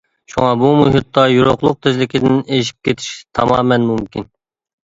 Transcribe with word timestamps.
شۇڭا 0.35 0.53
بۇ 0.61 0.69
مۇھىتتا 0.77 1.25
يورۇقلۇق 1.33 1.77
تېزلىكىدىن 1.87 2.39
ئېشىپ 2.57 2.81
كېتىش 2.89 3.13
تامامەن 3.41 3.87
مۇمكىن. 3.93 4.31